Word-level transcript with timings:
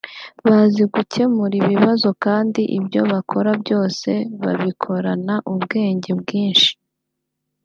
bazi 0.45 0.81
gukemura 0.93 1.53
ibibazo 1.63 2.09
kandi 2.25 2.61
ibyo 2.77 3.01
bakora 3.11 3.51
byose 3.61 4.09
babikorana 4.43 5.35
ubwenge 5.51 6.11
bwinshi 6.21 6.71